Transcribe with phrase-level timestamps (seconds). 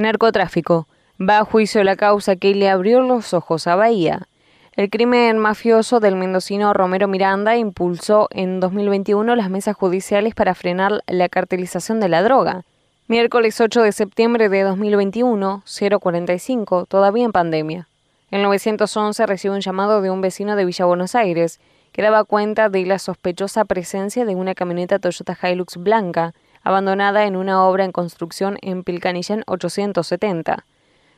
[0.00, 0.88] Narcotráfico.
[1.20, 4.26] Va a juicio la causa que le abrió los ojos a Bahía.
[4.74, 11.02] El crimen mafioso del mendocino Romero Miranda impulsó en 2021 las mesas judiciales para frenar
[11.06, 12.62] la cartelización de la droga.
[13.06, 15.64] Miércoles 8 de septiembre de 2021,
[16.00, 17.88] 045, todavía en pandemia.
[18.30, 21.58] En 911 recibe un llamado de un vecino de Villa Buenos Aires,
[21.92, 26.32] que daba cuenta de la sospechosa presencia de una camioneta Toyota Hilux blanca,
[26.62, 30.64] abandonada en una obra en construcción en Pilcanillén 870.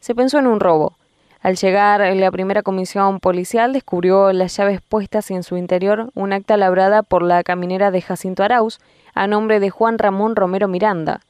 [0.00, 0.94] Se pensó en un robo.
[1.40, 6.32] Al llegar, la primera comisión policial descubrió las llaves puestas y en su interior un
[6.32, 8.80] acta labrada por la caminera de Jacinto Arauz
[9.14, 11.20] a nombre de Juan Ramón Romero Miranda.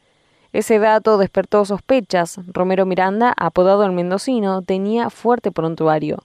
[0.55, 2.41] Ese dato despertó sospechas.
[2.47, 6.25] Romero Miranda, apodado el Mendocino, tenía fuerte prontuario.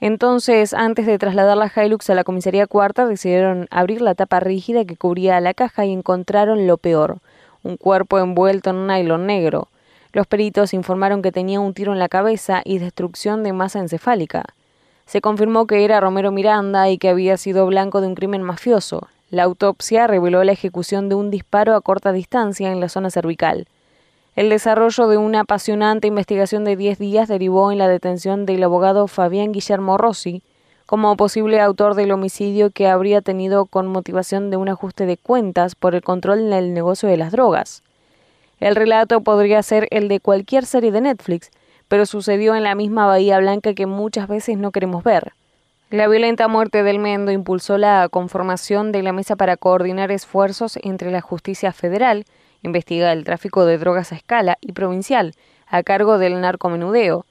[0.00, 4.84] Entonces, antes de trasladar la Hilux a la comisaría cuarta, decidieron abrir la tapa rígida
[4.84, 7.18] que cubría la caja y encontraron lo peor,
[7.62, 9.68] un cuerpo envuelto en un nylon negro.
[10.12, 14.44] Los peritos informaron que tenía un tiro en la cabeza y destrucción de masa encefálica.
[15.06, 19.08] Se confirmó que era Romero Miranda y que había sido blanco de un crimen mafioso.
[19.30, 23.66] La autopsia reveló la ejecución de un disparo a corta distancia en la zona cervical.
[24.36, 29.08] El desarrollo de una apasionante investigación de 10 días derivó en la detención del abogado
[29.08, 30.42] Fabián Guillermo Rossi
[30.84, 35.74] como posible autor del homicidio que habría tenido con motivación de un ajuste de cuentas
[35.74, 37.82] por el control del negocio de las drogas.
[38.60, 41.50] El relato podría ser el de cualquier serie de Netflix,
[41.88, 45.32] pero sucedió en la misma Bahía Blanca que muchas veces no queremos ver.
[45.88, 51.10] La violenta muerte del Mendo impulsó la conformación de la mesa para coordinar esfuerzos entre
[51.10, 52.26] la justicia federal,
[52.62, 55.34] investiga el tráfico de drogas a escala, y provincial,
[55.66, 57.26] a cargo del narcomenudeo.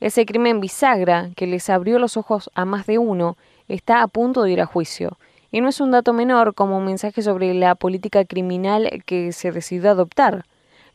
[0.00, 3.36] Ese crimen bisagra, que les abrió los ojos a más de uno,
[3.68, 5.18] está a punto de ir a juicio.
[5.50, 9.90] Y no es un dato menor como mensaje sobre la política criminal que se decidió
[9.90, 10.44] adoptar.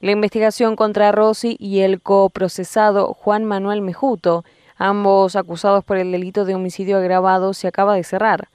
[0.02, 4.44] La investigación contra Rossi y el coprocesado Juan Manuel Mejuto,
[4.78, 8.50] ambos acusados por el delito de homicidio agravado, se acaba de cerrar.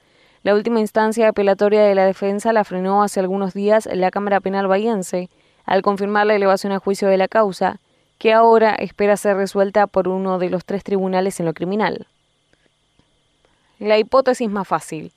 [0.46, 4.68] La última instancia apelatoria de la defensa la frenó hace algunos días la Cámara Penal
[4.68, 5.28] Bahiense,
[5.64, 7.80] al confirmar la elevación a juicio de la causa,
[8.18, 12.06] que ahora espera ser resuelta por uno de los tres tribunales en lo criminal.
[13.80, 15.10] La hipótesis más fácil.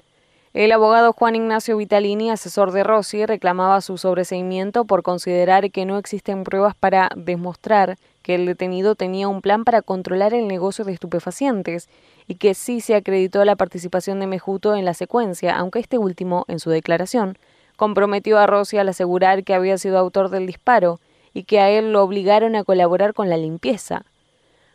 [0.51, 5.99] El abogado Juan Ignacio Vitalini, asesor de Rossi, reclamaba su sobreseimiento por considerar que no
[5.99, 10.93] existen pruebas para demostrar que el detenido tenía un plan para controlar el negocio de
[10.93, 11.87] estupefacientes
[12.27, 16.45] y que sí se acreditó la participación de Mejuto en la secuencia, aunque este último,
[16.47, 17.37] en su declaración,
[17.75, 20.99] comprometió a Rossi al asegurar que había sido autor del disparo
[21.31, 24.03] y que a él lo obligaron a colaborar con la limpieza.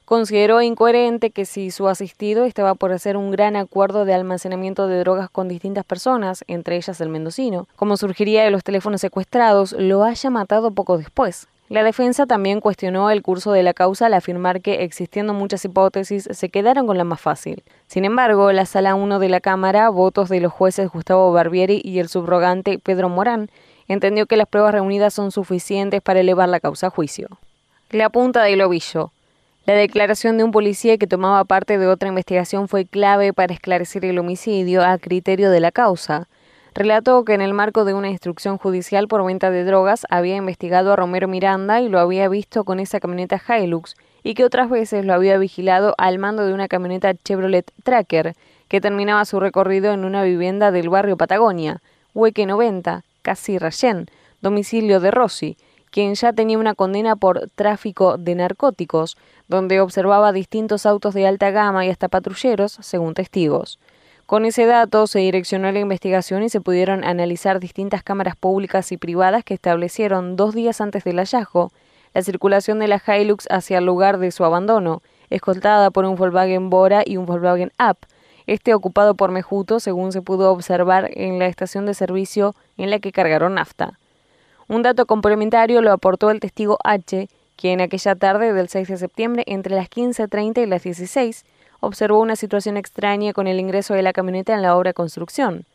[0.04, 4.98] Consideró incoherente que si su asistido estaba por hacer un gran acuerdo de almacenamiento de
[4.98, 10.04] drogas con distintas personas, entre ellas el mendocino, como surgiría de los teléfonos secuestrados, lo
[10.04, 11.48] haya matado poco después.
[11.70, 16.28] La defensa también cuestionó el curso de la causa al afirmar que, existiendo muchas hipótesis,
[16.30, 17.62] se quedaron con la más fácil.
[17.86, 21.98] Sin embargo, la Sala 1 de la Cámara, votos de los jueces Gustavo Barbieri y
[22.00, 23.48] el subrogante Pedro Morán,
[23.88, 27.28] entendió que las pruebas reunidas son suficientes para elevar la causa a juicio.
[27.88, 29.10] La punta del ovillo.
[29.66, 34.04] La declaración de un policía que tomaba parte de otra investigación fue clave para esclarecer
[34.04, 36.28] el homicidio a criterio de la causa.
[36.74, 40.92] Relató que en el marco de una instrucción judicial por venta de drogas había investigado
[40.92, 45.06] a Romero Miranda y lo había visto con esa camioneta Hilux y que otras veces
[45.06, 48.34] lo había vigilado al mando de una camioneta Chevrolet Tracker
[48.68, 51.80] que terminaba su recorrido en una vivienda del barrio Patagonia,
[52.12, 54.08] Hueque 90, casi Rayén,
[54.42, 55.56] domicilio de Rossi,
[55.94, 59.16] quien ya tenía una condena por tráfico de narcóticos,
[59.46, 63.78] donde observaba distintos autos de alta gama y hasta patrulleros, según testigos.
[64.26, 68.96] Con ese dato se direccionó la investigación y se pudieron analizar distintas cámaras públicas y
[68.96, 71.70] privadas que establecieron dos días antes del hallazgo
[72.12, 75.00] la circulación de la Hilux hacia el lugar de su abandono,
[75.30, 77.98] escoltada por un Volkswagen Bora y un Volkswagen Up,
[78.48, 82.98] este ocupado por Mejuto, según se pudo observar en la estación de servicio en la
[82.98, 84.00] que cargaron nafta.
[84.68, 89.44] Un dato complementario lo aportó el testigo H, quien aquella tarde del 6 de septiembre,
[89.46, 91.44] entre las 15.30 y las 16,
[91.80, 95.66] observó una situación extraña con el ingreso de la camioneta en la obra de construcción.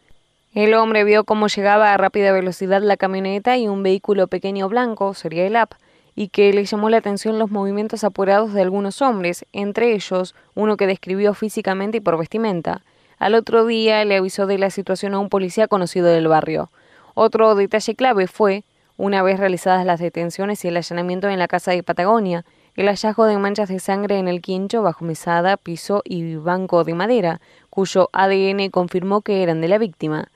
[0.54, 5.14] El hombre vio cómo llegaba a rápida velocidad la camioneta y un vehículo pequeño blanco,
[5.14, 5.76] sería el AP,
[6.16, 10.76] y que le llamó la atención los movimientos apurados de algunos hombres, entre ellos uno
[10.76, 12.82] que describió físicamente y por vestimenta.
[13.20, 16.72] Al otro día le avisó de la situación a un policía conocido del barrio.
[17.14, 18.64] Otro detalle clave fue
[19.00, 22.44] una vez realizadas las detenciones y el allanamiento en la casa de Patagonia,
[22.76, 26.96] el hallazgo de manchas de sangre en el quincho bajo mesada, piso y banco de
[26.96, 30.28] madera, cuyo ADN confirmó que eran de la víctima.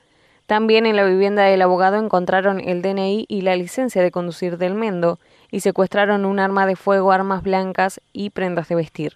[0.46, 4.74] También en la vivienda del abogado encontraron el DNI y la licencia de conducir del
[4.74, 5.18] Mendo
[5.50, 9.12] y secuestraron un arma de fuego, armas blancas y prendas de vestir.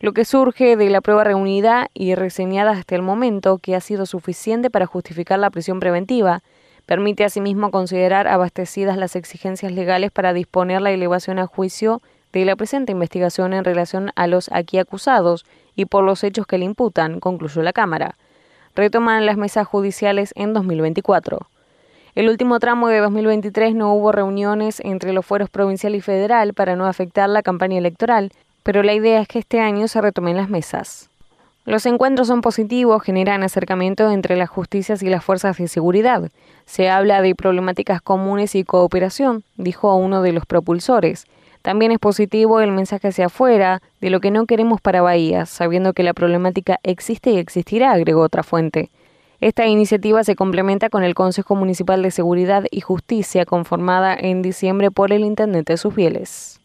[0.00, 4.04] Lo que surge de la prueba reunida y reseñada hasta el momento, que ha sido
[4.04, 6.42] suficiente para justificar la prisión preventiva,
[6.90, 12.02] permite asimismo considerar abastecidas las exigencias legales para disponer la elevación a juicio
[12.32, 15.46] de la presente investigación en relación a los aquí acusados
[15.76, 18.16] y por los hechos que le imputan, concluyó la Cámara.
[18.74, 21.38] Retoman las mesas judiciales en 2024.
[22.16, 26.74] El último tramo de 2023 no hubo reuniones entre los fueros provincial y federal para
[26.74, 28.32] no afectar la campaña electoral,
[28.64, 31.09] pero la idea es que este año se retomen las mesas.
[31.66, 36.30] Los encuentros son positivos, generan acercamiento entre las justicias y las fuerzas de seguridad.
[36.64, 41.26] Se habla de problemáticas comunes y cooperación, dijo uno de los propulsores.
[41.62, 45.92] También es positivo el mensaje hacia afuera de lo que no queremos para Bahía, sabiendo
[45.92, 48.90] que la problemática existe y existirá, agregó otra fuente.
[49.42, 54.90] Esta iniciativa se complementa con el Consejo Municipal de Seguridad y Justicia conformada en diciembre
[54.90, 56.59] por el intendente Susbieles.